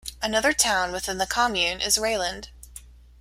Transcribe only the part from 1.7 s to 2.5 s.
is Reuland.